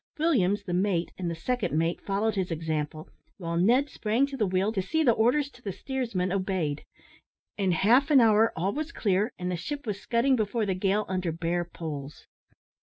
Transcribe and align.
Williams, 0.17 0.63
the 0.63 0.73
mate, 0.73 1.11
and 1.19 1.29
the 1.29 1.35
second 1.35 1.77
mate, 1.77 2.01
followed 2.01 2.33
his 2.33 2.49
example, 2.49 3.07
while 3.37 3.55
Ned 3.55 3.87
sprang 3.87 4.25
to 4.25 4.35
the 4.35 4.47
wheel 4.47 4.71
to 4.73 4.81
see 4.81 5.03
the 5.03 5.11
orders 5.11 5.51
to 5.51 5.61
the 5.61 5.71
steersmen 5.71 6.31
obeyed. 6.31 6.85
In 7.55 7.71
half 7.71 8.09
an 8.09 8.19
hour 8.19 8.51
all 8.55 8.73
was 8.73 8.91
clear, 8.91 9.31
and 9.37 9.51
the 9.51 9.55
ship 9.55 9.85
was 9.85 10.01
scudding 10.01 10.35
before 10.35 10.65
the 10.65 10.73
gale 10.73 11.05
under 11.07 11.31
bare 11.31 11.65
poles. 11.65 12.25